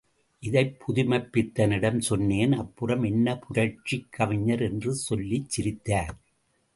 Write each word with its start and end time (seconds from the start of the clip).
இதைப் 0.39 0.77
புதுமைப்பித்தனிடம் 0.87 1.97
சொன்னேன் 1.97 2.51
அப்புறம் 2.51 3.03
என்ன 3.03 3.37
புரட்சிக் 3.37 4.07
கவிஞர் 4.11 4.61
என்று 4.61 4.93
சொல்லி 4.93 5.43
சிரித்தார். 5.47 6.15